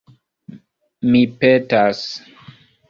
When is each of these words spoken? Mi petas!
Mi 1.11 1.21
petas! 1.43 2.05